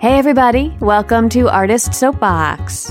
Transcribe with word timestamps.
Hey, 0.00 0.18
everybody, 0.18 0.74
welcome 0.80 1.28
to 1.28 1.50
Artist 1.50 1.92
Soapbox. 1.92 2.90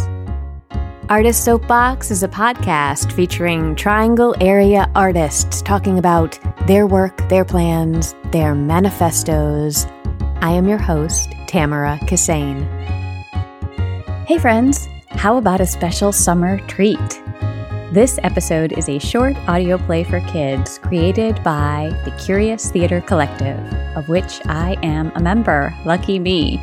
Artist 1.10 1.44
Soapbox 1.44 2.12
is 2.12 2.22
a 2.22 2.28
podcast 2.28 3.12
featuring 3.14 3.74
Triangle 3.74 4.36
area 4.40 4.88
artists 4.94 5.64
talking 5.64 5.98
about 5.98 6.38
their 6.68 6.86
work, 6.86 7.28
their 7.28 7.44
plans, 7.44 8.14
their 8.26 8.54
manifestos. 8.54 9.88
I 10.42 10.52
am 10.52 10.68
your 10.68 10.78
host, 10.78 11.34
Tamara 11.48 11.98
Kissane. 12.04 12.64
Hey, 14.28 14.38
friends, 14.38 14.88
how 15.08 15.38
about 15.38 15.62
a 15.62 15.66
special 15.66 16.12
summer 16.12 16.60
treat? 16.68 17.24
This 17.92 18.20
episode 18.22 18.74
is 18.74 18.88
a 18.88 19.00
short 19.00 19.36
audio 19.48 19.80
play 19.80 20.04
for 20.04 20.20
kids 20.28 20.78
created 20.78 21.44
by 21.44 21.90
the 22.06 22.12
Curious 22.24 22.70
Theater 22.70 23.02
Collective, 23.02 23.58
of 23.98 24.08
which 24.10 24.46
I 24.46 24.78
am 24.84 25.12
a 25.16 25.20
member. 25.20 25.74
Lucky 25.86 26.20
me. 26.20 26.62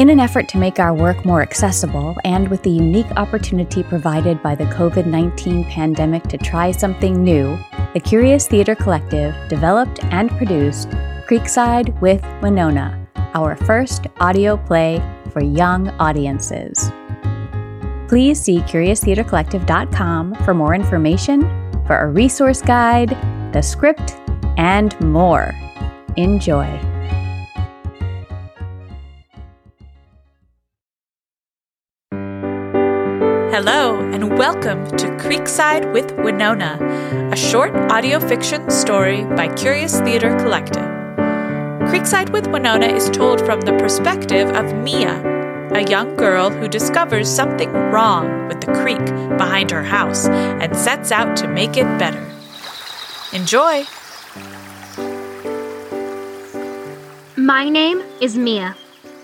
In 0.00 0.08
an 0.08 0.18
effort 0.18 0.48
to 0.48 0.56
make 0.56 0.78
our 0.78 0.94
work 0.94 1.26
more 1.26 1.42
accessible 1.42 2.16
and 2.24 2.48
with 2.48 2.62
the 2.62 2.70
unique 2.70 3.10
opportunity 3.18 3.82
provided 3.82 4.42
by 4.42 4.54
the 4.54 4.64
COVID 4.64 5.04
19 5.04 5.66
pandemic 5.66 6.22
to 6.28 6.38
try 6.38 6.70
something 6.70 7.22
new, 7.22 7.58
the 7.92 8.00
Curious 8.00 8.48
Theater 8.48 8.74
Collective 8.74 9.34
developed 9.50 10.02
and 10.04 10.30
produced 10.38 10.88
Creekside 11.28 12.00
with 12.00 12.24
Winona, 12.40 13.06
our 13.34 13.56
first 13.56 14.06
audio 14.20 14.56
play 14.56 15.02
for 15.34 15.44
young 15.44 15.90
audiences. 16.00 16.90
Please 18.08 18.40
see 18.40 18.60
CuriousTheaterCollective.com 18.60 20.34
for 20.46 20.54
more 20.54 20.74
information, 20.74 21.42
for 21.86 21.98
a 21.98 22.08
resource 22.08 22.62
guide, 22.62 23.10
the 23.52 23.60
script, 23.60 24.16
and 24.56 24.98
more. 25.02 25.54
Enjoy. 26.16 26.89
Hello, 33.50 33.98
and 34.12 34.38
welcome 34.38 34.86
to 34.96 35.08
Creekside 35.16 35.92
with 35.92 36.12
Winona, 36.12 36.78
a 37.32 37.36
short 37.36 37.74
audio 37.90 38.20
fiction 38.20 38.70
story 38.70 39.24
by 39.24 39.52
Curious 39.54 39.98
Theater 40.02 40.36
Collective. 40.38 40.84
Creekside 41.90 42.30
with 42.30 42.46
Winona 42.46 42.86
is 42.86 43.10
told 43.10 43.40
from 43.40 43.60
the 43.62 43.72
perspective 43.72 44.48
of 44.50 44.72
Mia, 44.84 45.20
a 45.74 45.82
young 45.82 46.14
girl 46.14 46.48
who 46.48 46.68
discovers 46.68 47.28
something 47.28 47.72
wrong 47.72 48.46
with 48.46 48.60
the 48.60 48.72
creek 48.84 49.04
behind 49.36 49.72
her 49.72 49.82
house 49.82 50.28
and 50.28 50.76
sets 50.76 51.10
out 51.10 51.36
to 51.38 51.48
make 51.48 51.76
it 51.76 51.98
better. 51.98 52.24
Enjoy! 53.32 53.82
My 57.36 57.68
name 57.68 58.00
is 58.20 58.38
Mia. 58.38 58.76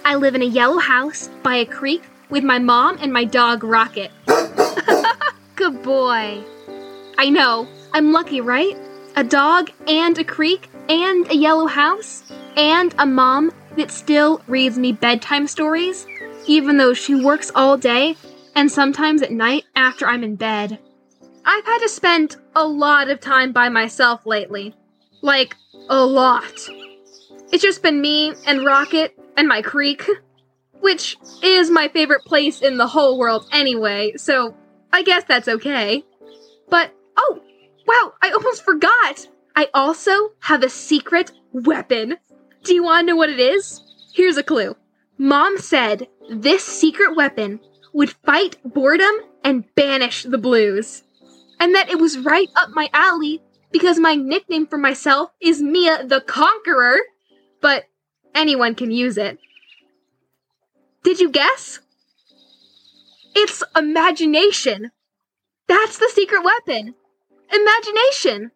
I 0.04 0.16
live 0.16 0.34
in 0.34 0.42
a 0.42 0.46
yellow 0.46 0.78
house 0.78 1.28
by 1.44 1.54
a 1.54 1.64
creek 1.64 2.02
with 2.30 2.44
my 2.44 2.58
mom 2.58 2.98
and 3.00 3.12
my 3.12 3.24
dog 3.24 3.64
Rocket. 3.64 4.10
Good 5.56 5.82
boy. 5.82 6.42
I 7.18 7.30
know. 7.30 7.66
I'm 7.92 8.12
lucky, 8.12 8.40
right? 8.40 8.76
A 9.16 9.24
dog 9.24 9.70
and 9.86 10.18
a 10.18 10.24
creek 10.24 10.68
and 10.88 11.30
a 11.30 11.36
yellow 11.36 11.66
house 11.66 12.24
and 12.56 12.94
a 12.98 13.06
mom 13.06 13.52
that 13.76 13.90
still 13.90 14.42
reads 14.46 14.78
me 14.78 14.92
bedtime 14.92 15.46
stories, 15.46 16.06
even 16.46 16.76
though 16.76 16.94
she 16.94 17.14
works 17.14 17.50
all 17.54 17.76
day 17.76 18.16
and 18.54 18.70
sometimes 18.70 19.22
at 19.22 19.32
night 19.32 19.64
after 19.74 20.06
I'm 20.06 20.24
in 20.24 20.36
bed. 20.36 20.78
I've 21.44 21.64
had 21.64 21.78
to 21.78 21.88
spend 21.88 22.36
a 22.54 22.66
lot 22.66 23.08
of 23.08 23.20
time 23.20 23.52
by 23.52 23.68
myself 23.68 24.26
lately. 24.26 24.74
Like, 25.22 25.54
a 25.88 26.04
lot. 26.04 26.68
It's 27.52 27.62
just 27.62 27.82
been 27.82 28.00
me 28.00 28.34
and 28.46 28.64
Rocket 28.64 29.16
and 29.36 29.46
my 29.46 29.62
creek 29.62 30.04
which 30.80 31.16
is 31.42 31.70
my 31.70 31.88
favorite 31.88 32.24
place 32.24 32.60
in 32.60 32.76
the 32.76 32.86
whole 32.86 33.18
world 33.18 33.48
anyway, 33.52 34.12
so 34.16 34.54
I 34.92 35.02
guess 35.02 35.24
that's 35.24 35.48
okay. 35.48 36.04
But, 36.68 36.92
oh, 37.16 37.40
wow, 37.86 38.12
I 38.22 38.30
almost 38.30 38.64
forgot! 38.64 39.28
I 39.54 39.68
also 39.72 40.32
have 40.40 40.62
a 40.62 40.68
secret 40.68 41.32
weapon. 41.52 42.16
Do 42.64 42.74
you 42.74 42.84
want 42.84 43.06
to 43.06 43.12
know 43.12 43.16
what 43.16 43.30
it 43.30 43.40
is? 43.40 43.80
Here's 44.12 44.36
a 44.36 44.42
clue. 44.42 44.76
Mom 45.18 45.58
said 45.58 46.08
this 46.30 46.64
secret 46.64 47.16
weapon 47.16 47.60
would 47.94 48.10
fight 48.10 48.56
boredom 48.64 49.14
and 49.42 49.64
banish 49.74 50.24
the 50.24 50.38
blues. 50.38 51.02
And 51.58 51.74
that 51.74 51.90
it 51.90 51.98
was 51.98 52.18
right 52.18 52.48
up 52.54 52.70
my 52.70 52.90
alley 52.92 53.40
because 53.72 53.98
my 53.98 54.14
nickname 54.14 54.66
for 54.66 54.76
myself 54.76 55.30
is 55.40 55.62
Mia 55.62 56.06
the 56.06 56.20
Conqueror, 56.20 56.98
but 57.62 57.84
anyone 58.34 58.74
can 58.74 58.90
use 58.90 59.16
it. 59.16 59.38
Did 61.06 61.20
you 61.20 61.30
guess? 61.30 61.78
It's 63.36 63.62
imagination. 63.76 64.90
That's 65.68 65.98
the 65.98 66.10
secret 66.12 66.42
weapon. 66.42 66.96
Imagination. 67.48 68.50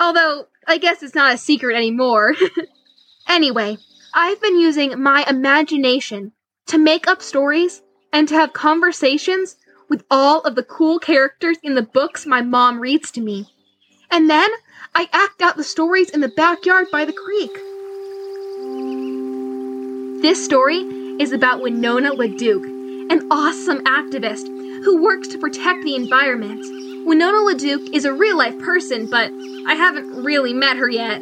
Although, 0.00 0.48
I 0.66 0.78
guess 0.78 1.04
it's 1.04 1.14
not 1.14 1.32
a 1.32 1.38
secret 1.38 1.76
anymore. 1.76 2.34
anyway, 3.28 3.78
I've 4.12 4.42
been 4.42 4.58
using 4.58 5.00
my 5.00 5.24
imagination 5.30 6.32
to 6.66 6.76
make 6.76 7.06
up 7.06 7.22
stories 7.22 7.82
and 8.12 8.26
to 8.26 8.34
have 8.34 8.52
conversations 8.52 9.54
with 9.88 10.02
all 10.10 10.40
of 10.40 10.56
the 10.56 10.64
cool 10.64 10.98
characters 10.98 11.58
in 11.62 11.76
the 11.76 11.82
books 11.82 12.26
my 12.26 12.42
mom 12.42 12.80
reads 12.80 13.12
to 13.12 13.20
me. 13.20 13.46
And 14.10 14.28
then 14.28 14.50
I 14.92 15.08
act 15.12 15.40
out 15.40 15.56
the 15.56 15.62
stories 15.62 16.10
in 16.10 16.20
the 16.20 16.30
backyard 16.30 16.88
by 16.90 17.04
the 17.04 17.12
creek. 17.12 17.52
This 20.20 20.44
story 20.44 21.01
is 21.20 21.32
about 21.32 21.60
Winona 21.62 22.12
LaDuke, 22.12 22.64
an 23.10 23.26
awesome 23.30 23.84
activist 23.84 24.46
who 24.84 25.02
works 25.02 25.28
to 25.28 25.38
protect 25.38 25.84
the 25.84 25.94
environment. 25.94 26.64
Winona 27.06 27.38
LaDuke 27.38 27.92
is 27.92 28.04
a 28.04 28.12
real 28.12 28.36
life 28.36 28.58
person, 28.58 29.06
but 29.06 29.30
I 29.66 29.74
haven't 29.74 30.24
really 30.24 30.52
met 30.52 30.76
her 30.76 30.88
yet. 30.88 31.20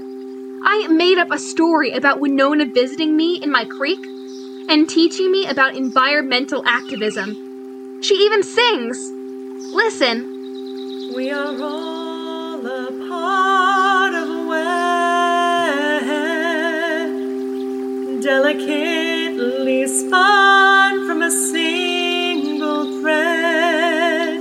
I 0.62 0.86
made 0.88 1.18
up 1.18 1.30
a 1.30 1.38
story 1.38 1.92
about 1.92 2.20
Winona 2.20 2.66
visiting 2.66 3.16
me 3.16 3.36
in 3.36 3.50
my 3.50 3.64
creek 3.64 3.98
and 4.68 4.88
teaching 4.88 5.32
me 5.32 5.46
about 5.46 5.74
environmental 5.74 6.62
activism. 6.66 8.00
She 8.02 8.14
even 8.14 8.42
sings. 8.42 8.98
Listen. 9.74 11.12
We 11.16 11.30
are 11.30 11.56
all 11.60 12.66
a 12.66 13.08
part 13.08 14.14
of 14.14 14.28
a 14.28 14.46
web, 14.48 14.62
delicately 18.22 18.99
spun 19.90 21.06
from 21.06 21.22
a 21.22 21.30
single 21.30 23.00
thread. 23.00 24.38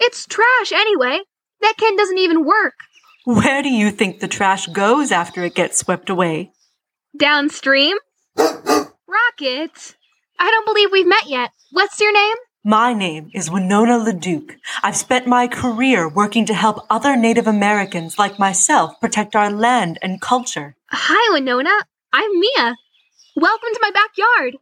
It's 0.00 0.26
trash 0.26 0.72
anyway. 0.72 1.20
That 1.60 1.74
can 1.78 1.96
doesn't 1.96 2.18
even 2.18 2.44
work. 2.44 2.74
Where 3.26 3.60
do 3.60 3.68
you 3.68 3.90
think 3.90 4.20
the 4.20 4.28
trash 4.28 4.68
goes 4.68 5.10
after 5.10 5.42
it 5.42 5.56
gets 5.56 5.78
swept 5.78 6.10
away? 6.10 6.52
Downstream? 7.18 7.96
Rocket! 8.36 9.96
I 10.38 10.48
don't 10.52 10.64
believe 10.64 10.92
we've 10.92 11.08
met 11.08 11.26
yet. 11.26 11.50
What's 11.72 12.00
your 12.00 12.12
name? 12.12 12.36
My 12.64 12.92
name 12.92 13.32
is 13.34 13.50
Winona 13.50 13.98
LaDuke. 13.98 14.58
I've 14.80 14.94
spent 14.94 15.26
my 15.26 15.48
career 15.48 16.08
working 16.08 16.46
to 16.46 16.54
help 16.54 16.86
other 16.88 17.16
Native 17.16 17.48
Americans 17.48 18.16
like 18.16 18.38
myself 18.38 18.92
protect 19.00 19.34
our 19.34 19.50
land 19.50 19.98
and 20.02 20.20
culture. 20.20 20.76
Hi, 20.92 21.32
Winona. 21.32 21.74
I'm 22.12 22.30
Mia. 22.38 22.76
Welcome 23.34 23.70
to 23.72 23.80
my 23.82 23.90
backyard. 23.90 24.56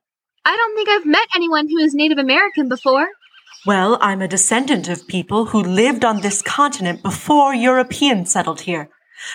I 0.47 0.57
don't 0.57 0.75
think 0.75 0.89
I've 0.89 1.05
met 1.05 1.29
anyone 1.37 1.69
who 1.69 1.77
is 1.81 1.93
Native 1.93 2.17
American 2.17 2.71
before. 2.71 3.09
Well, 3.67 3.99
I'm 4.01 4.21
a 4.21 4.29
descendant 4.29 4.89
of 4.89 5.07
people 5.07 5.47
who 5.47 5.63
lived 5.63 6.05
on 6.05 6.21
this 6.21 6.43
continent 6.43 7.03
before 7.03 7.55
Europeans 7.55 8.31
settled 8.31 8.63
here. 8.63 8.91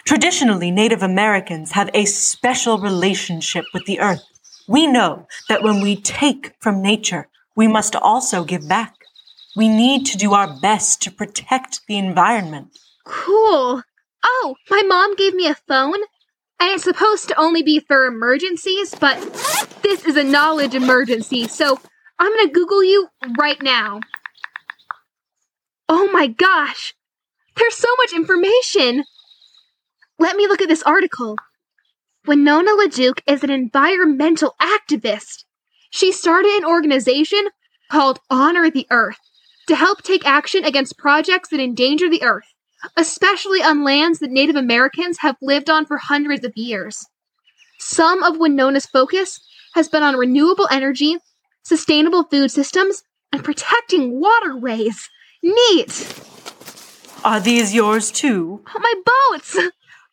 Traditionally, 0.05 0.69
Native 0.69 1.01
Americans 1.01 1.71
have 1.71 1.89
a 1.93 2.05
special 2.05 2.77
relationship 2.77 3.65
with 3.73 3.85
the 3.85 3.99
earth. 3.99 4.23
We 4.67 4.85
know 4.85 5.27
that 5.47 5.63
when 5.63 5.81
we 5.81 5.95
take 5.95 6.53
from 6.59 6.81
nature, 6.81 7.27
we 7.55 7.67
must 7.67 7.95
also 7.95 8.43
give 8.43 8.69
back. 8.69 8.93
We 9.55 9.67
need 9.67 10.05
to 10.05 10.17
do 10.17 10.33
our 10.33 10.59
best 10.61 11.01
to 11.01 11.11
protect 11.11 11.81
the 11.87 11.97
environment. 11.97 12.77
Cool. 13.05 13.81
Oh, 14.23 14.55
my 14.69 14.83
mom 14.83 15.15
gave 15.15 15.33
me 15.33 15.47
a 15.47 15.55
phone, 15.55 15.99
and 16.59 16.69
it's 16.69 16.83
supposed 16.83 17.27
to 17.29 17.39
only 17.39 17.63
be 17.63 17.79
for 17.79 18.05
emergencies, 18.05 18.93
but 18.93 19.19
this 19.81 20.05
is 20.05 20.15
a 20.17 20.23
knowledge 20.23 20.75
emergency, 20.75 21.47
so 21.47 21.79
I'm 22.19 22.35
gonna 22.35 22.51
Google 22.51 22.83
you 22.83 23.07
right 23.39 23.61
now. 23.61 24.01
Oh 25.87 26.09
my 26.11 26.27
gosh! 26.27 26.93
There's 27.55 27.75
so 27.75 27.89
much 27.97 28.13
information! 28.13 29.03
let 30.19 30.35
me 30.35 30.47
look 30.47 30.61
at 30.61 30.67
this 30.67 30.83
article. 30.83 31.37
Winona 32.27 32.71
LaDuke 32.71 33.21
is 33.25 33.43
an 33.43 33.49
environmental 33.49 34.53
activist. 34.61 35.45
She 35.89 36.11
started 36.11 36.51
an 36.51 36.65
organization 36.65 37.47
called 37.89 38.19
Honor 38.29 38.69
the 38.69 38.85
Earth 38.91 39.17
to 39.67 39.75
help 39.75 40.03
take 40.03 40.25
action 40.25 40.65
against 40.65 40.97
projects 40.97 41.49
that 41.49 41.59
endanger 41.61 42.09
the 42.09 42.21
Earth, 42.21 42.53
especially 42.97 43.63
on 43.63 43.83
lands 43.83 44.19
that 44.19 44.29
Native 44.29 44.57
Americans 44.57 45.19
have 45.21 45.37
lived 45.41 45.69
on 45.69 45.85
for 45.85 45.97
hundreds 45.97 46.45
of 46.45 46.51
years. 46.55 47.07
Some 47.79 48.21
of 48.21 48.37
Winona's 48.37 48.85
focus 48.85 49.39
has 49.73 49.87
been 49.87 50.03
on 50.03 50.17
renewable 50.17 50.67
energy, 50.69 51.17
sustainable 51.63 52.23
food 52.23 52.51
systems, 52.51 53.03
and 53.31 53.43
protecting 53.43 54.19
waterways. 54.19 55.09
Neat! 55.43 56.23
Are 57.23 57.39
these 57.39 57.73
yours 57.73 58.11
too? 58.11 58.63
Oh, 58.73 58.79
my 58.79 58.93
boats! 59.05 59.57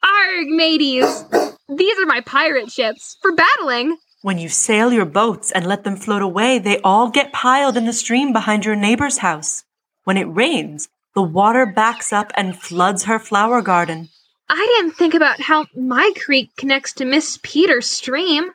Arg, 0.02 0.48
mateys! 0.48 1.24
These 1.68 1.98
are 1.98 2.06
my 2.06 2.20
pirate 2.20 2.70
ships 2.70 3.16
for 3.20 3.32
battling. 3.32 3.96
When 4.22 4.38
you 4.38 4.48
sail 4.48 4.92
your 4.92 5.04
boats 5.04 5.52
and 5.52 5.66
let 5.66 5.84
them 5.84 5.96
float 5.96 6.22
away, 6.22 6.58
they 6.58 6.80
all 6.80 7.10
get 7.10 7.32
piled 7.32 7.76
in 7.76 7.86
the 7.86 7.92
stream 7.92 8.32
behind 8.32 8.64
your 8.64 8.76
neighbor's 8.76 9.18
house. 9.18 9.64
When 10.04 10.16
it 10.16 10.24
rains, 10.24 10.88
the 11.14 11.22
water 11.22 11.66
backs 11.66 12.12
up 12.12 12.32
and 12.36 12.60
floods 12.60 13.04
her 13.04 13.18
flower 13.18 13.62
garden. 13.62 14.08
I 14.48 14.64
didn't 14.76 14.96
think 14.96 15.14
about 15.14 15.40
how 15.40 15.66
my 15.74 16.12
creek 16.24 16.50
connects 16.56 16.92
to 16.94 17.04
Miss 17.04 17.38
Peters' 17.42 17.90
stream. 17.90 18.50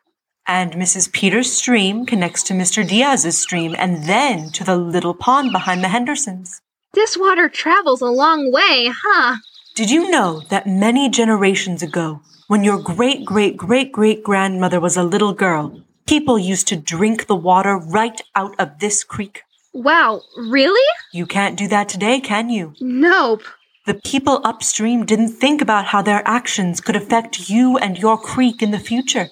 And 0.53 0.73
Mrs. 0.73 1.13
Peters' 1.13 1.49
stream 1.49 2.05
connects 2.05 2.43
to 2.43 2.53
Mr. 2.53 2.85
Diaz's 2.85 3.39
stream 3.39 3.73
and 3.77 4.03
then 4.03 4.49
to 4.49 4.65
the 4.65 4.75
little 4.75 5.13
pond 5.13 5.53
behind 5.53 5.81
the 5.81 5.87
Hendersons. 5.87 6.59
This 6.93 7.15
water 7.15 7.47
travels 7.47 8.01
a 8.01 8.07
long 8.07 8.51
way, 8.51 8.91
huh? 8.91 9.37
Did 9.75 9.89
you 9.89 10.11
know 10.11 10.41
that 10.49 10.67
many 10.67 11.09
generations 11.09 11.81
ago, 11.81 12.19
when 12.49 12.65
your 12.65 12.79
great 12.79 13.23
great 13.23 13.55
great 13.55 13.93
great 13.93 14.23
grandmother 14.25 14.81
was 14.81 14.97
a 14.97 15.03
little 15.03 15.31
girl, 15.31 15.81
people 16.05 16.37
used 16.37 16.67
to 16.67 16.75
drink 16.75 17.27
the 17.27 17.41
water 17.49 17.77
right 17.77 18.19
out 18.35 18.53
of 18.59 18.79
this 18.79 19.05
creek? 19.05 19.43
Wow, 19.71 20.21
really? 20.35 20.87
You 21.13 21.27
can't 21.27 21.57
do 21.57 21.69
that 21.69 21.87
today, 21.87 22.19
can 22.19 22.49
you? 22.49 22.73
Nope. 22.81 23.43
The 23.85 23.93
people 23.93 24.41
upstream 24.43 25.05
didn't 25.05 25.29
think 25.29 25.61
about 25.61 25.85
how 25.85 26.01
their 26.01 26.21
actions 26.27 26.81
could 26.81 26.97
affect 26.97 27.49
you 27.49 27.77
and 27.77 27.97
your 27.97 28.17
creek 28.17 28.61
in 28.61 28.71
the 28.71 28.79
future. 28.91 29.29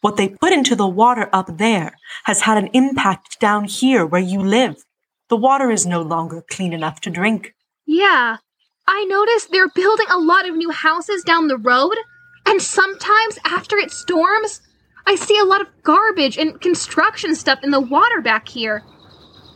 What 0.00 0.16
they 0.16 0.28
put 0.28 0.52
into 0.52 0.74
the 0.74 0.88
water 0.88 1.28
up 1.32 1.58
there 1.58 1.94
has 2.24 2.42
had 2.42 2.56
an 2.56 2.68
impact 2.72 3.38
down 3.38 3.64
here 3.64 4.06
where 4.06 4.20
you 4.20 4.40
live. 4.40 4.84
The 5.28 5.36
water 5.36 5.70
is 5.70 5.86
no 5.86 6.00
longer 6.00 6.42
clean 6.50 6.72
enough 6.72 7.00
to 7.02 7.10
drink. 7.10 7.54
Yeah. 7.86 8.38
I 8.88 9.04
noticed 9.04 9.50
they're 9.50 9.68
building 9.68 10.06
a 10.10 10.18
lot 10.18 10.48
of 10.48 10.56
new 10.56 10.70
houses 10.70 11.22
down 11.22 11.48
the 11.48 11.58
road, 11.58 11.96
and 12.46 12.60
sometimes 12.60 13.38
after 13.44 13.76
it 13.76 13.90
storms, 13.90 14.62
I 15.06 15.14
see 15.14 15.38
a 15.38 15.44
lot 15.44 15.60
of 15.60 15.68
garbage 15.82 16.38
and 16.38 16.60
construction 16.60 17.34
stuff 17.34 17.60
in 17.62 17.70
the 17.70 17.80
water 17.80 18.20
back 18.20 18.48
here. 18.48 18.82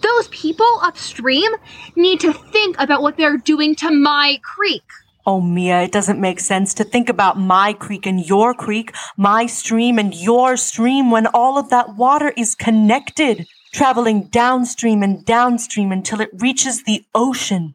Those 0.03 0.29
people 0.29 0.79
upstream 0.83 1.51
need 1.97 2.21
to 2.21 2.33
think 2.33 2.77
about 2.79 3.03
what 3.03 3.17
they're 3.17 3.39
doing 3.39 3.75
to 3.77 3.91
my 3.91 4.39
creek. 4.45 4.85
Oh, 5.27 5.41
Mia, 5.41 5.81
it 5.81 5.93
doesn't 5.93 6.21
make 6.21 6.39
sense 6.39 6.75
to 6.75 6.85
think 6.85 7.09
about 7.09 7.39
my 7.39 7.73
creek 7.73 8.05
and 8.05 8.27
your 8.29 8.53
creek, 8.53 8.95
my 9.17 9.47
stream 9.47 9.99
and 9.99 10.15
your 10.15 10.59
stream 10.59 11.11
when 11.11 11.27
all 11.29 11.57
of 11.57 11.71
that 11.71 11.97
water 11.97 12.35
is 12.37 12.55
connected, 12.55 13.47
traveling 13.73 14.25
downstream 14.25 15.03
and 15.03 15.25
downstream 15.25 15.93
until 15.93 16.21
it 16.21 16.29
reaches 16.35 16.83
the 16.83 17.07
ocean. 17.15 17.75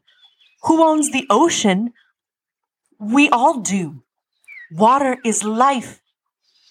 Who 0.66 0.84
owns 0.84 1.12
the 1.12 1.26
ocean? 1.32 1.94
We 3.00 3.30
all 3.30 3.62
do. 3.62 4.04
Water 4.72 5.18
is 5.26 5.44
life. 5.44 6.02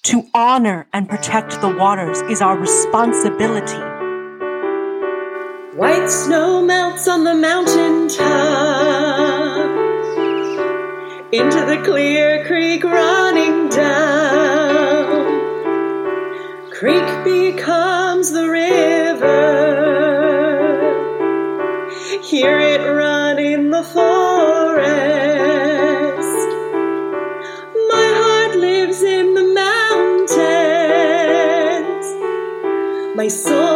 To 0.05 0.29
honor 0.33 0.87
and 0.93 1.09
protect 1.09 1.61
the 1.61 1.77
waters 1.77 2.21
is 2.31 2.41
our 2.41 2.57
responsibility. 2.57 3.83
White 5.77 6.09
snow 6.09 6.63
melts 6.63 7.09
on 7.09 7.25
the 7.25 7.35
mountain 7.35 8.09
top 8.09 9.08
into 11.31 11.61
the 11.67 11.83
clear 11.85 12.43
creek 12.47 12.83
running 12.83 13.69
down. 13.69 15.29
Creek 16.73 17.25
becomes 17.25 18.31
the 18.31 18.49
river. 18.49 19.29
Hear 22.23 22.59
it 22.59 22.81
run 22.81 23.39
in 23.39 23.71
the 23.71 23.83
forest. 23.83 23.99
My 27.93 28.09
heart 28.21 28.57
lives 28.57 29.03
in 29.03 29.35
the 29.35 29.45
mountains. 29.53 30.37
My 33.17 33.29
soul 33.29 33.68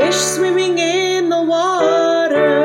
Fish 0.00 0.16
swimming 0.16 0.78
in 0.78 1.28
the 1.28 1.42
water. 1.42 2.56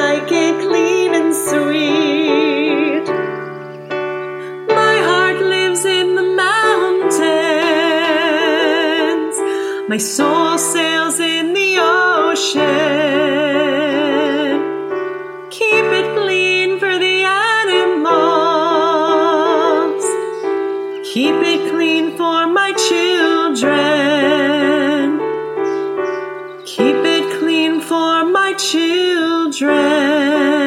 Like 0.00 0.30
it 0.30 0.54
clean 0.64 1.12
and 1.12 1.34
sweet. 1.34 3.06
My 4.80 4.96
heart 5.08 5.40
lives 5.40 5.84
in 5.84 6.14
the 6.14 6.22
mountains. 6.22 7.18
My 9.88 9.98
soul 9.98 10.37
children. 29.58 30.58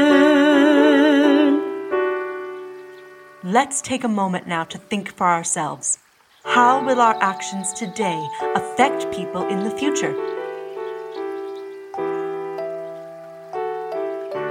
Let's 3.43 3.81
take 3.81 4.03
a 4.03 4.07
moment 4.07 4.47
now 4.47 4.63
to 4.65 4.77
think 4.77 5.15
for 5.15 5.27
ourselves. 5.27 5.99
How 6.43 6.85
will 6.85 6.99
our 6.99 7.15
actions 7.21 7.71
today 7.73 8.27
affect 8.55 9.11
people 9.13 9.47
in 9.47 9.63
the 9.63 9.71
future? 9.71 10.15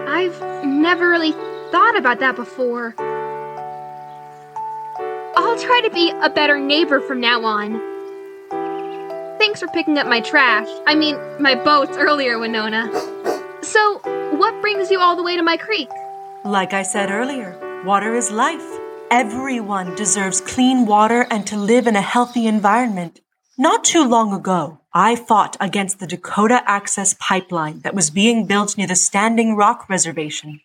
I've 0.09 0.41
never 0.65 1.09
really 1.09 1.33
thought 1.71 1.97
about 1.97 2.21
that 2.21 2.37
before. 2.37 2.95
I'll 5.37 5.59
try 5.59 5.81
to 5.85 5.91
be 5.91 6.11
a 6.11 6.31
better 6.31 6.59
neighbor 6.59 7.01
from 7.01 7.21
now 7.21 7.45
on. 7.45 7.81
Thanks 9.39 9.61
for 9.61 9.69
picking 9.69 9.99
up 9.99 10.07
my 10.07 10.21
trash. 10.21 10.69
I 10.87 10.95
mean, 10.95 11.17
my 11.41 11.55
boats 11.55 11.97
earlier, 11.97 12.39
Winona. 12.39 13.10
So, 13.63 13.99
what 14.37 14.61
brings 14.63 14.91
you 14.91 15.01
all 15.01 15.17
the 15.17 15.23
way 15.23 15.37
to 15.37 15.43
my 15.43 15.57
creek? 15.57 15.89
Like 16.45 16.73
I 16.73 16.83
said 16.83 17.11
earlier, 17.11 17.83
water 17.85 18.15
is 18.15 18.31
life. 18.31 18.67
Everyone 19.11 19.95
deserves 19.97 20.41
clean 20.41 20.87
water 20.87 21.27
and 21.31 21.47
to 21.47 21.57
live 21.57 21.87
in 21.87 21.97
a 21.97 22.01
healthy 22.01 22.47
environment. 22.47 23.21
Not 23.59 23.85
too 23.85 24.09
long 24.09 24.33
ago, 24.33 24.79
I 24.95 25.15
fought 25.15 25.57
against 25.61 25.99
the 25.99 26.07
Dakota 26.07 26.63
Access 26.65 27.15
Pipeline 27.21 27.81
that 27.81 27.95
was 27.95 28.11
being 28.11 28.47
built 28.47 28.79
near 28.79 28.87
the 28.87 28.97
Standing 28.97 29.57
Rock 29.57 29.89
Reservation. 29.91 30.61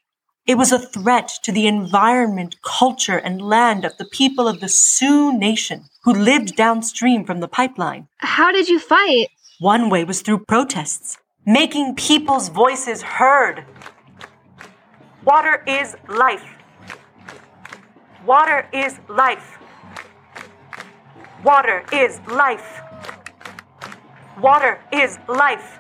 It 0.48 0.58
was 0.58 0.72
a 0.72 0.80
threat 0.80 1.32
to 1.44 1.52
the 1.52 1.68
environment, 1.68 2.56
culture, 2.62 3.18
and 3.18 3.42
land 3.42 3.84
of 3.84 3.98
the 3.98 4.06
people 4.06 4.48
of 4.48 4.62
the 4.62 4.70
Sioux 4.70 5.38
Nation 5.38 5.86
who 6.04 6.14
lived 6.14 6.56
downstream 6.56 7.26
from 7.26 7.40
the 7.40 7.48
pipeline. 7.48 8.08
How 8.18 8.52
did 8.52 8.70
you 8.70 8.80
fight? 8.80 9.28
One 9.60 9.90
way 9.90 10.04
was 10.04 10.22
through 10.22 10.46
protests, 10.46 11.18
making 11.46 11.96
people's 11.96 12.50
voices 12.50 13.02
heard. 13.04 13.66
Water 15.24 15.64
is 15.68 15.96
life. 16.08 16.44
Water 18.26 18.68
is 18.74 19.00
life. 19.08 19.58
Water 21.44 21.86
is 21.94 22.20
life. 22.28 22.82
Water 24.42 24.80
is 24.92 25.20
life. 25.28 25.78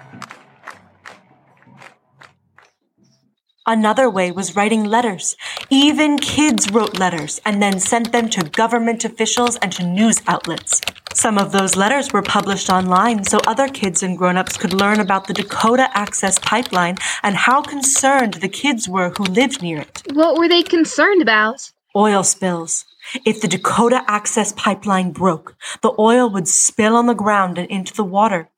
Another 3.68 4.08
way 4.08 4.30
was 4.30 4.56
writing 4.56 4.84
letters, 4.84 5.36
Even 5.72 6.20
kids 6.20 6.72
wrote 6.72 7.00
letters 7.00 7.42
and 7.44 7.60
then 7.64 7.80
sent 7.80 8.12
them 8.12 8.30
to 8.30 8.44
government 8.44 9.04
officials 9.04 9.56
and 9.58 9.72
to 9.72 9.84
news 9.84 10.22
outlets. 10.28 10.82
Some 11.16 11.38
of 11.38 11.54
those 11.54 11.78
letters 11.78 12.12
were 12.12 12.22
published 12.22 12.70
online 12.70 13.24
so 13.24 13.40
other 13.48 13.70
kids 13.70 14.04
and 14.04 14.18
grown-ups 14.18 14.58
could 14.58 14.74
learn 14.74 15.00
about 15.00 15.28
the 15.28 15.34
Dakota 15.34 15.88
Access 15.94 16.38
Pipeline 16.40 16.98
and 17.24 17.38
how 17.38 17.62
concerned 17.62 18.36
the 18.36 18.50
kids 18.50 18.90
were 18.90 19.12
who 19.12 19.24
lived 19.24 19.62
near 19.62 19.80
it. 19.80 20.04
What 20.12 20.38
were 20.38 20.50
they 20.50 20.62
concerned 20.62 21.22
about? 21.22 21.72
Oil 21.96 22.24
spills. 22.24 22.84
If 23.26 23.40
the 23.40 23.48
Dakota 23.48 24.04
Access 24.08 24.52
Pipeline 24.52 25.14
broke, 25.14 25.56
the 25.82 25.94
oil 25.98 26.30
would 26.30 26.50
spill 26.50 26.98
on 26.98 27.08
the 27.08 27.16
ground 27.16 27.58
and 27.58 27.70
into 27.70 27.94
the 27.94 28.04
water. 28.04 28.50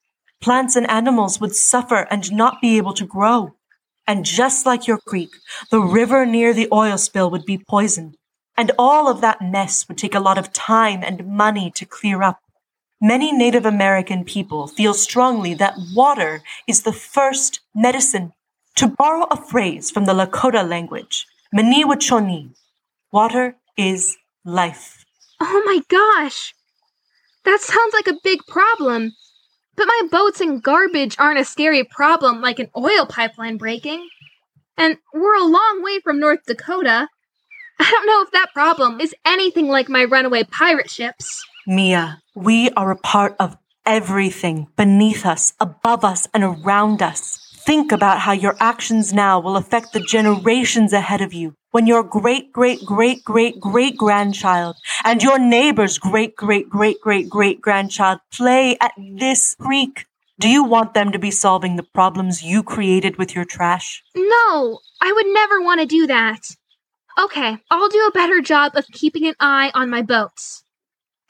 Plants 0.42 0.76
and 0.76 0.90
animals 0.90 1.40
would 1.40 1.56
suffer 1.56 2.08
and 2.10 2.32
not 2.32 2.60
be 2.60 2.78
able 2.78 2.94
to 2.94 3.06
grow. 3.06 3.54
And 4.08 4.26
just 4.26 4.66
like 4.66 4.88
your 4.88 4.98
creek, 4.98 5.30
the 5.70 5.80
river 5.80 6.26
near 6.26 6.54
the 6.56 6.70
oil 6.74 6.98
spill 6.98 7.30
would 7.30 7.46
be 7.46 7.60
poisoned. 7.60 8.18
And 8.58 8.72
all 8.80 9.08
of 9.08 9.22
that 9.22 9.44
mess 9.44 9.88
would 9.88 10.00
take 10.00 10.16
a 10.16 10.20
lot 10.20 10.40
of 10.40 10.52
time 10.54 11.04
and 11.04 11.28
money 11.28 11.70
to 11.76 11.86
clear 11.86 12.24
up. 12.24 12.40
Many 13.02 13.32
Native 13.32 13.66
American 13.66 14.26
people 14.26 14.68
feel 14.68 14.96
strongly 14.96 15.54
that 15.54 15.78
water 15.94 16.42
is 16.68 16.82
the 16.82 16.94
first 16.94 17.60
medicine. 17.76 18.34
To 18.78 18.88
borrow 18.88 19.28
a 19.30 19.38
phrase 19.38 19.92
from 19.92 20.06
the 20.06 20.14
Lakota 20.14 20.68
language, 20.68 21.28
Mni 21.56 21.84
Wiconi, 21.84 22.56
water 23.12 23.56
is 23.78 24.18
life. 24.44 25.06
Oh 25.40 25.62
my 25.66 25.82
gosh! 25.90 26.56
That 27.46 27.62
sounds 27.62 27.94
like 27.94 28.08
a 28.08 28.20
big 28.24 28.40
problem. 28.48 29.14
But 29.76 29.88
my 29.88 30.08
boats 30.12 30.42
and 30.42 30.62
garbage 30.62 31.16
aren't 31.20 31.40
a 31.40 31.46
scary 31.46 31.84
problem 31.84 32.42
like 32.42 32.58
an 32.58 32.72
oil 32.76 33.06
pipeline 33.06 33.58
breaking. 33.58 34.08
And 34.76 34.98
we're 35.14 35.36
a 35.36 35.46
long 35.46 35.84
way 35.84 36.00
from 36.00 36.20
North 36.20 36.46
Dakota. 36.48 37.08
I 37.80 37.92
don't 37.92 38.08
know 38.08 38.24
if 38.24 38.32
that 38.32 38.54
problem 38.56 39.00
is 39.00 39.14
anything 39.24 39.68
like 39.68 39.88
my 39.88 40.04
runaway 40.04 40.44
pirate 40.46 40.90
ships. 40.90 41.46
Mia, 41.70 42.22
we 42.34 42.70
are 42.78 42.92
a 42.92 42.96
part 42.96 43.36
of 43.42 43.58
everything 43.86 44.68
beneath 44.78 45.26
us, 45.26 45.52
above 45.60 46.06
us, 46.06 46.26
and 46.34 46.42
around 46.42 47.02
us. 47.02 47.38
Think 47.66 47.92
about 47.92 48.20
how 48.20 48.32
your 48.32 48.56
actions 48.62 49.12
now 49.12 49.42
will 49.42 49.58
affect 49.58 49.92
the 49.92 50.00
generations 50.00 50.94
ahead 50.94 51.20
of 51.20 51.34
you. 51.34 51.56
When 51.72 51.86
your 51.86 52.04
great, 52.04 52.54
great, 52.54 52.86
great, 52.86 53.22
great, 53.26 53.60
great 53.60 53.98
grandchild 53.98 54.78
and 55.04 55.22
your 55.22 55.38
neighbor's 55.38 55.98
great, 55.98 56.38
great, 56.38 56.70
great, 56.70 57.02
great, 57.02 57.30
great 57.30 57.60
grandchild 57.60 58.20
play 58.32 58.78
at 58.80 58.94
this 58.98 59.54
creek, 59.60 60.06
do 60.40 60.48
you 60.48 60.64
want 60.64 60.94
them 60.94 61.12
to 61.12 61.20
be 61.20 61.32
solving 61.32 61.76
the 61.76 61.84
problems 61.84 62.42
you 62.42 62.64
created 62.64 63.18
with 63.18 63.36
your 63.36 63.44
trash? 63.44 64.04
No, 64.16 64.80
I 65.02 65.12
would 65.12 65.28
never 65.28 65.62
want 65.62 65.82
to 65.82 65.86
do 65.86 66.08
that. 66.08 66.56
Okay, 67.20 67.58
I'll 67.70 67.90
do 67.90 68.08
a 68.08 68.12
better 68.12 68.40
job 68.40 68.72
of 68.76 68.88
keeping 68.94 69.28
an 69.28 69.36
eye 69.42 69.70
on 69.74 69.90
my 69.90 70.02
boats. 70.02 70.64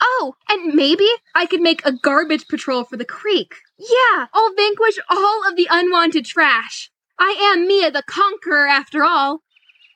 Oh, 0.02 0.36
and 0.50 0.74
maybe 0.74 1.08
I 1.36 1.46
could 1.46 1.62
make 1.62 1.86
a 1.86 1.92
garbage 1.92 2.48
patrol 2.48 2.84
for 2.84 2.98
the 2.98 3.06
creek. 3.06 3.54
Yeah, 3.80 4.28
I'll 4.34 4.54
vanquish 4.56 4.98
all 5.10 5.48
of 5.48 5.56
the 5.56 5.68
unwanted 5.70 6.26
trash. 6.26 6.92
I 7.20 7.36
am 7.54 7.68
Mia 7.68 7.92
the 7.92 8.04
Conqueror 8.04 8.68
after 8.68 9.04
all. 9.04 9.42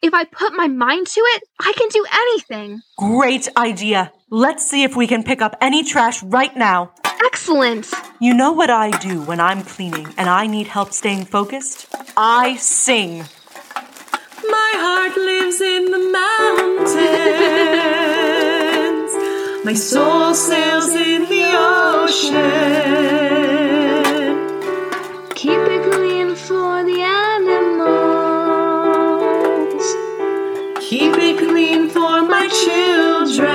If 0.01 0.15
I 0.15 0.23
put 0.23 0.53
my 0.53 0.67
mind 0.67 1.05
to 1.07 1.21
it, 1.21 1.43
I 1.59 1.73
can 1.77 1.87
do 1.89 2.03
anything. 2.11 2.81
Great 2.97 3.47
idea. 3.55 4.11
Let's 4.31 4.67
see 4.67 4.83
if 4.83 4.95
we 4.95 5.05
can 5.05 5.23
pick 5.23 5.41
up 5.41 5.55
any 5.61 5.83
trash 5.83 6.23
right 6.23 6.55
now. 6.55 6.93
Excellent. 7.25 7.91
You 8.19 8.33
know 8.33 8.51
what 8.51 8.71
I 8.71 8.89
do 8.97 9.21
when 9.21 9.39
I'm 9.39 9.63
cleaning 9.63 10.07
and 10.17 10.27
I 10.27 10.47
need 10.47 10.67
help 10.67 10.91
staying 10.91 11.25
focused? 11.25 11.87
I 12.17 12.55
sing. 12.55 13.25
My 14.49 14.71
heart 14.75 15.15
lives 15.17 15.61
in 15.61 15.91
the 15.91 15.99
mountains. 16.11 18.00
My 19.63 19.75
soul 19.75 20.33
sails 20.33 20.89
in 20.95 21.29
the 21.29 21.43
ocean. 21.53 22.33
Keep 25.35 25.59
it 25.75 25.91
clean 25.91 26.33
for 26.35 26.83
the 26.83 26.99
animals. 27.01 27.61
Keep 30.79 31.13
it 31.17 31.37
clean 31.37 31.89
for 31.89 32.23
my 32.23 32.47
children. 32.47 33.51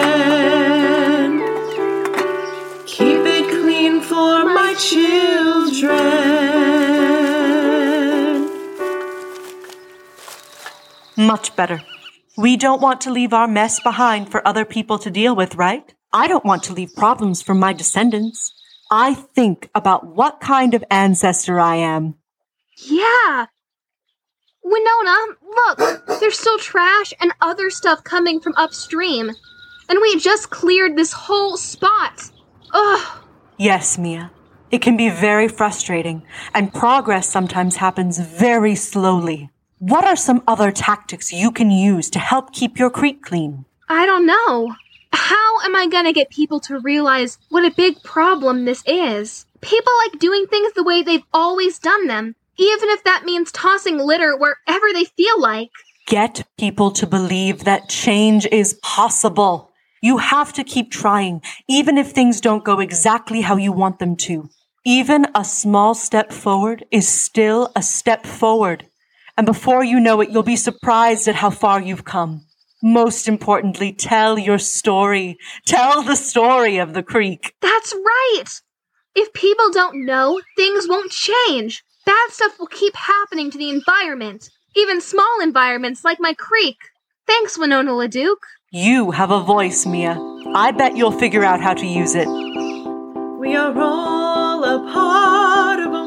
Keep 2.87 3.27
it 3.27 3.51
clean 3.51 4.01
for 4.01 4.45
my 4.45 4.75
children. 4.79 5.97
Much 11.17 11.57
better. 11.57 11.83
We 12.39 12.57
don't 12.57 12.81
want 12.81 13.01
to 13.01 13.11
leave 13.11 13.33
our 13.33 13.49
mess 13.49 13.81
behind 13.81 14.31
for 14.31 14.47
other 14.47 14.65
people 14.65 15.01
to 15.01 15.11
deal 15.11 15.35
with, 15.35 15.57
right? 15.57 15.96
I 16.13 16.29
don't 16.29 16.45
want 16.45 16.63
to 16.65 16.73
leave 16.73 16.95
problems 16.95 17.43
for 17.43 17.55
my 17.55 17.73
descendants. 17.73 18.53
I 18.91 19.15
think 19.15 19.69
about 19.75 20.07
what 20.07 20.41
kind 20.41 20.75
of 20.75 20.85
ancestor 20.91 21.59
I 21.59 21.77
am. 21.77 22.15
Yeah. 22.89 23.47
Winona, 24.63 25.17
look, 25.43 26.21
there's 26.21 26.39
still 26.39 26.59
trash 26.59 27.13
and 27.21 27.33
other 27.41 27.71
stuff 27.71 28.05
coming 28.05 28.41
from 28.41 28.55
upstream. 28.57 29.31
And 29.89 29.99
we 30.01 30.19
just 30.19 30.51
cleared 30.51 30.97
this 30.97 31.13
whole 31.13 31.57
spot. 31.57 32.31
Ugh. 32.73 33.23
Yes, 33.59 33.97
Mia. 33.97 34.31
It 34.71 34.83
can 34.83 34.97
be 34.97 35.09
very 35.09 35.47
frustrating, 35.47 36.25
and 36.53 36.75
progress 36.75 37.29
sometimes 37.29 37.77
happens 37.77 38.19
very 38.19 38.75
slowly. 38.75 39.51
What 39.79 40.05
are 40.05 40.17
some 40.17 40.43
other 40.49 40.73
tactics 40.73 41.33
you 41.33 41.53
can 41.53 41.71
use 41.71 42.11
to 42.11 42.19
help 42.19 42.53
keep 42.53 42.79
your 42.79 42.91
creek 42.91 43.23
clean? 43.23 43.65
I 43.89 44.05
don't 44.05 44.27
know. 44.27 44.75
How 45.17 45.61
am 45.65 45.75
I 45.75 45.87
gonna 45.87 46.13
get 46.13 46.29
people 46.29 46.61
to 46.61 46.79
realize 46.79 47.39
what 47.49 47.65
a 47.65 47.75
big 47.75 48.03
problem 48.03 48.67
this 48.67 48.83
is? 48.87 49.47
People 49.63 49.93
like 50.05 50.21
doing 50.21 50.47
things 50.47 50.75
the 50.75 50.85
way 50.85 51.03
they've 51.03 51.25
always 51.33 51.79
done 51.79 52.07
them, 52.07 52.37
even 52.59 52.91
if 52.91 53.03
that 53.05 53.25
means 53.25 53.51
tossing 53.51 53.97
litter 53.97 54.37
wherever 54.37 54.93
they 54.93 55.07
feel 55.07 55.41
like. 55.41 55.71
Get 56.07 56.47
people 56.59 56.91
to 56.91 57.07
believe 57.07 57.65
that 57.65 57.89
change 57.89 58.47
is 58.53 58.75
possible. 58.83 59.73
You 60.03 60.19
have 60.19 60.53
to 60.53 60.63
keep 60.63 60.91
trying, 60.91 61.41
even 61.67 61.97
if 61.97 62.11
things 62.11 62.43
don't 62.43 62.63
go 62.63 62.79
exactly 62.81 63.41
how 63.41 63.57
you 63.57 63.73
want 63.73 63.99
them 63.99 64.17
to. 64.17 64.51
Even 64.85 65.27
a 65.35 65.45
small 65.47 65.95
step 65.95 66.31
forward 66.31 66.85
is 66.91 67.09
still 67.09 67.73
a 67.75 67.83
step 67.83 68.27
forward. 68.27 68.87
And 69.39 69.47
before 69.47 69.83
you 69.83 69.99
know 69.99 70.21
it, 70.21 70.29
you'll 70.29 70.43
be 70.43 70.57
surprised 70.57 71.27
at 71.27 71.37
how 71.37 71.49
far 71.49 71.81
you've 71.81 72.05
come. 72.05 72.43
Most 72.83 73.27
importantly, 73.27 73.93
tell 73.93 74.39
your 74.39 74.59
story. 74.59 75.39
Tell 75.67 76.03
the 76.03 76.17
story 76.17 76.77
of 76.77 76.93
the 76.93 77.03
creek. 77.03 77.55
That's 77.63 77.95
right! 77.95 78.45
If 79.15 79.33
people 79.33 79.71
don't 79.71 80.05
know, 80.05 80.41
things 80.57 80.87
won't 80.87 81.11
change. 81.11 81.83
Bad 82.05 82.31
stuff 82.31 82.59
will 82.59 82.67
keep 82.67 82.95
happening 82.95 83.51
to 83.51 83.57
the 83.59 83.71
environment, 83.71 84.51
even 84.77 85.01
small 85.01 85.41
environments 85.43 86.05
like 86.05 86.19
my 86.21 86.35
creek. 86.35 86.77
Thanks, 87.27 87.59
Winona 87.59 87.93
LaDuke. 87.93 88.37
You 88.71 89.11
have 89.13 89.31
a 89.31 89.41
voice, 89.41 89.87
Mia. 89.87 90.19
I 90.55 90.71
bet 90.71 90.97
you'll 90.97 91.13
figure 91.13 91.45
out 91.45 91.61
how 91.61 91.73
to 91.75 91.87
use 91.87 92.15
it. 92.15 92.29
We 92.29 93.57
are 93.57 93.77
all 93.79 94.63
a 94.65 94.93
part 94.93 95.81
of 95.81 95.93
a 95.95 96.05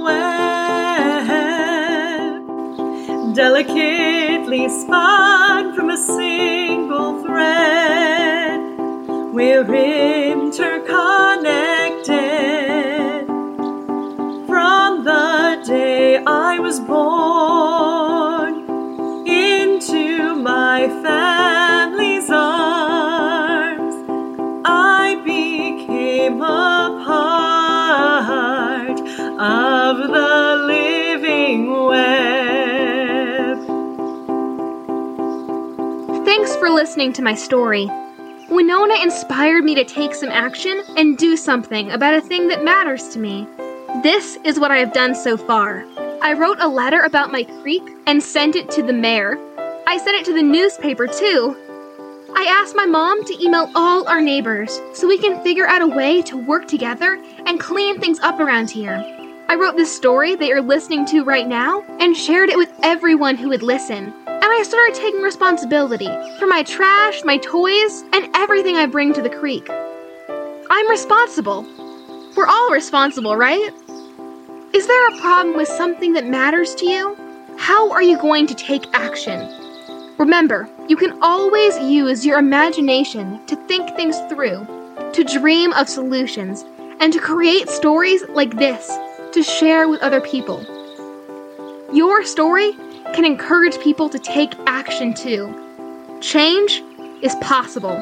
web, 3.26 3.36
delicately 3.36 4.70
spun 4.70 5.49
from 5.79 5.91
a 5.91 5.98
single 5.98 7.24
thread. 7.24 8.59
We're 9.33 9.63
interconnected 9.74 11.69
listening 36.89 37.13
to 37.13 37.22
my 37.22 37.36
story. 37.36 37.86
Winona 38.50 38.96
inspired 39.03 39.63
me 39.63 39.75
to 39.75 39.86
take 39.86 40.15
some 40.15 40.29
action 40.29 40.81
and 40.98 41.19
do 41.19 41.38
something 41.38 41.91
about 41.91 42.15
a 42.15 42.19
thing 42.19 42.48
that 42.48 42.63
matters 42.63 43.10
to 43.10 43.19
me. 43.19 43.48
This 44.01 44.39
is 44.43 44.60
what 44.60 44.72
I 44.72 44.79
have 44.79 44.91
done 44.91 45.13
so 45.13 45.38
far. 45.38 45.86
I 46.24 46.34
wrote 46.34 46.58
a 46.60 46.67
letter 46.67 47.01
about 47.01 47.31
my 47.31 47.43
creek 47.62 47.84
and 48.08 48.24
sent 48.24 48.55
it 48.55 48.72
to 48.72 48.81
the 48.81 48.91
mayor. 48.91 49.38
I 49.86 50.00
sent 50.00 50.17
it 50.17 50.25
to 50.25 50.34
the 50.34 50.41
newspaper 50.41 51.05
too. 51.05 51.55
I 52.36 52.46
asked 52.60 52.75
my 52.75 52.88
mom 52.88 53.24
to 53.24 53.39
email 53.39 53.69
all 53.75 54.08
our 54.08 54.19
neighbors 54.19 54.81
so 54.96 55.08
we 55.08 55.19
can 55.19 55.43
figure 55.43 55.67
out 55.67 55.84
a 55.84 55.96
way 55.96 56.24
to 56.24 56.38
work 56.38 56.67
together 56.67 57.24
and 57.46 57.60
clean 57.60 58.00
things 58.00 58.19
up 58.22 58.39
around 58.39 58.72
here. 58.72 58.98
I 59.48 59.53
wrote 59.53 59.77
this 59.77 59.96
story 59.96 60.34
that 60.34 60.48
you're 60.48 60.60
listening 60.60 61.05
to 61.08 61.24
right 61.24 61.48
now 61.48 61.84
and 62.00 62.17
shared 62.17 62.50
it 62.50 62.58
with 62.58 62.74
everyone 62.81 63.36
who 63.36 63.50
would 63.50 63.62
listen. 63.62 64.12
I 64.51 64.63
started 64.63 64.96
taking 64.96 65.22
responsibility 65.22 66.10
for 66.39 66.48
my 66.48 66.63
trash, 66.63 67.24
my 67.24 67.38
toys, 67.38 68.03
and 68.13 68.29
everything 68.36 68.75
I 68.75 68.86
bring 68.88 69.13
to 69.13 69.22
the 69.22 69.29
creek. 69.29 69.70
I'm 69.70 70.89
responsible. 70.89 71.63
We're 72.36 72.48
all 72.48 72.72
responsible, 72.72 73.36
right? 73.36 73.72
Is 74.74 74.88
there 74.88 75.08
a 75.08 75.20
problem 75.20 75.56
with 75.56 75.68
something 75.68 76.13
that 76.13 76.25
matters 76.25 76.75
to 76.75 76.86
you? 76.86 77.18
How 77.58 77.91
are 77.91 78.01
you 78.01 78.18
going 78.18 78.48
to 78.48 78.56
take 78.56 78.86
action? 78.94 79.50
Remember, 80.18 80.70
you 80.88 80.98
can 80.98 81.18
always 81.22 81.77
use 81.79 82.25
your 82.25 82.39
imagination 82.39 83.46
to 83.46 83.56
think 83.68 83.96
things 83.96 84.18
through, 84.29 84.65
to 85.13 85.24
dream 85.24 85.74
of 85.74 85.88
solutions, 85.88 86.65
and 87.00 87.13
to 87.13 87.20
create 87.20 87.70
stories 87.70 88.24
like 88.29 88.58
this 88.58 88.88
to 89.32 89.44
share 89.44 89.88
with 89.88 90.01
other 90.01 90.22
people. 90.22 90.65
Your 91.94 92.25
story 92.25 92.75
can 93.13 93.25
encourage 93.25 93.80
people 93.80 94.10
to 94.10 94.20
take 94.20 94.54
action 94.66 95.13
too. 95.13 95.54
Change 96.22 96.84
is 97.22 97.36
possible. 97.36 97.98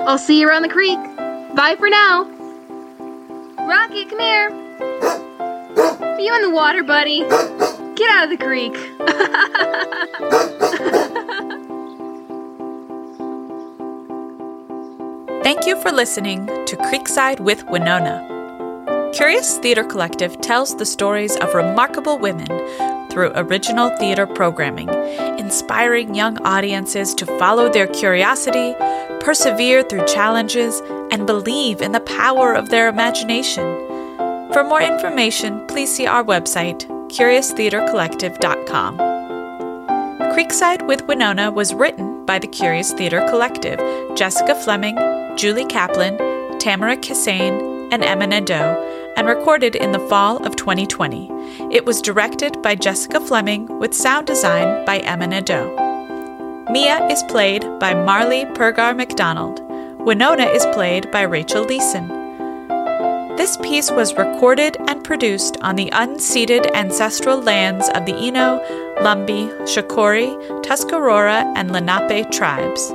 I'll 0.00 0.18
see 0.18 0.40
you 0.40 0.48
around 0.48 0.62
the 0.62 0.68
creek. 0.68 0.98
Bye 1.54 1.76
for 1.78 1.88
now. 1.88 2.24
Rocky, 3.58 4.04
come 4.06 4.18
here. 4.18 4.50
Are 6.00 6.20
you 6.20 6.34
in 6.34 6.42
the 6.42 6.50
water, 6.50 6.82
buddy? 6.82 7.20
Get 7.20 8.10
out 8.10 8.24
of 8.24 8.30
the 8.30 8.36
creek. 8.38 8.76
Thank 15.42 15.66
you 15.66 15.80
for 15.80 15.90
listening 15.90 16.46
to 16.66 16.76
Creekside 16.76 17.40
with 17.40 17.64
Winona. 17.64 19.10
Curious 19.12 19.58
Theater 19.58 19.84
Collective 19.84 20.40
tells 20.40 20.76
the 20.76 20.86
stories 20.86 21.36
of 21.36 21.54
remarkable 21.54 22.18
women 22.18 22.46
through 23.10 23.32
original 23.34 23.90
theater 23.98 24.26
programming, 24.26 24.88
inspiring 25.38 26.14
young 26.14 26.38
audiences 26.46 27.14
to 27.14 27.26
follow 27.38 27.68
their 27.68 27.86
curiosity, 27.88 28.74
persevere 29.20 29.82
through 29.82 30.06
challenges, 30.06 30.80
and 31.10 31.26
believe 31.26 31.82
in 31.82 31.92
the 31.92 32.00
power 32.00 32.54
of 32.54 32.68
their 32.70 32.88
imagination. 32.88 33.64
For 34.52 34.64
more 34.64 34.82
information, 34.82 35.66
please 35.66 35.94
see 35.94 36.06
our 36.06 36.24
website, 36.24 36.86
curioustheatercollective.com. 37.08 38.98
Creekside 40.34 40.86
with 40.86 41.06
Winona 41.06 41.50
was 41.50 41.74
written 41.74 42.24
by 42.24 42.38
the 42.38 42.46
Curious 42.46 42.92
Theater 42.92 43.26
Collective, 43.28 43.80
Jessica 44.16 44.54
Fleming, 44.54 44.96
Julie 45.36 45.66
Kaplan, 45.66 46.16
Tamara 46.58 46.96
Kissane, 46.96 47.88
and 47.92 48.04
Emma 48.04 48.26
Nadeau, 48.26 48.99
and 49.20 49.28
recorded 49.28 49.76
in 49.76 49.92
the 49.92 50.08
fall 50.08 50.42
of 50.46 50.56
2020. 50.56 51.28
It 51.70 51.84
was 51.84 52.00
directed 52.00 52.62
by 52.62 52.74
Jessica 52.74 53.20
Fleming 53.20 53.66
with 53.78 53.92
sound 53.92 54.26
design 54.26 54.82
by 54.86 55.00
Emma 55.00 55.26
Nadeau. 55.26 56.64
Mia 56.70 57.06
is 57.08 57.22
played 57.24 57.60
by 57.78 57.92
Marley 57.92 58.46
Pergar 58.46 58.96
McDonald. 58.96 59.60
Winona 60.00 60.46
is 60.46 60.64
played 60.72 61.10
by 61.10 61.20
Rachel 61.20 61.64
Leeson. 61.64 62.08
This 63.36 63.58
piece 63.58 63.90
was 63.90 64.16
recorded 64.16 64.78
and 64.88 65.04
produced 65.04 65.58
on 65.60 65.76
the 65.76 65.90
unceded 65.90 66.74
ancestral 66.74 67.42
lands 67.42 67.90
of 67.90 68.06
the 68.06 68.14
Eno, 68.14 68.58
Lumbee, 69.02 69.50
Shakori, 69.64 70.34
Tuscarora, 70.62 71.44
and 71.56 71.70
Lenape 71.70 72.30
tribes. 72.30 72.90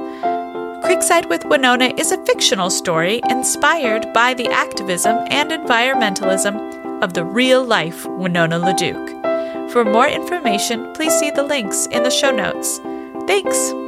Creekside 0.86 1.28
with 1.30 1.46
Winona 1.46 1.92
is 1.98 2.12
a 2.12 2.24
fictional 2.26 2.70
story 2.70 3.20
inspired 3.32 4.14
by 4.14 4.36
the 4.36 4.48
activism 4.50 5.18
and 5.32 5.50
environmentalism 5.50 7.02
of 7.02 7.16
the 7.16 7.26
real 7.26 7.66
life 7.66 8.06
Winona 8.06 8.60
LaDuke. 8.60 9.72
For 9.72 9.84
more 9.84 10.08
information, 10.08 10.94
please 10.94 11.14
see 11.14 11.32
the 11.32 11.42
links 11.42 11.88
in 11.88 12.04
the 12.04 12.12
show 12.12 12.30
notes. 12.30 12.78
Thanks! 13.26 13.85